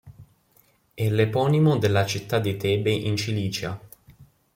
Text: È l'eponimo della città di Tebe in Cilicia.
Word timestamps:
È 0.95 1.07
l'eponimo 1.11 1.77
della 1.77 2.07
città 2.07 2.39
di 2.39 2.57
Tebe 2.57 2.89
in 2.91 3.15
Cilicia. 3.17 3.79